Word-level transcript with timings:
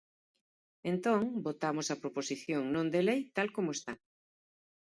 Entón, 0.91 1.19
votamos 1.47 1.87
a 1.89 1.99
proposición 2.01 2.61
non 2.75 2.85
de 2.93 3.01
lei 3.07 3.21
tal 3.35 3.47
como 3.55 3.69
está. 3.77 3.93